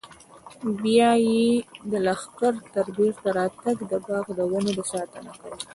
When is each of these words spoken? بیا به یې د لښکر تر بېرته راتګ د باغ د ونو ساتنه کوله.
بیا 0.83 1.11
به 1.19 1.21
یې 1.25 1.47
د 1.91 1.93
لښکر 2.05 2.53
تر 2.73 2.85
بېرته 2.97 3.29
راتګ 3.37 3.77
د 3.91 3.93
باغ 4.05 4.25
د 4.37 4.39
ونو 4.51 4.83
ساتنه 4.91 5.31
کوله. 5.39 5.65